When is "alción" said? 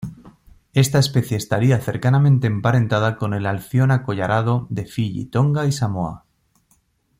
3.45-3.91